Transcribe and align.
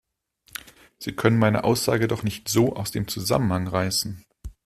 Sie 0.97 1.15
können 1.15 1.37
meine 1.37 1.63
Aussage 1.63 2.07
doch 2.07 2.23
nicht 2.23 2.49
so 2.49 2.75
aus 2.75 2.89
dem 2.89 3.07
Zusammenhang 3.07 3.67
reißen! 3.67 4.25